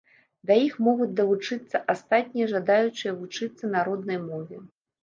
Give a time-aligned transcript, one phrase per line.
[0.51, 4.57] Да іх могуць далучыцца астатнія жадаючыя вучыцца на роднай мове.